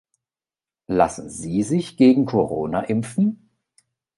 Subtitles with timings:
[0.87, 3.51] Lassen Sie sich gegen Corona impfen?